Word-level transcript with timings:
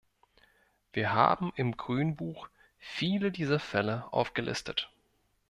Wir 0.93 1.13
haben 1.13 1.53
im 1.55 1.77
Grünbuch 1.77 2.49
viele 2.79 3.31
dieser 3.31 3.59
Fälle 3.59 4.11
aufgelistet. 4.11 4.89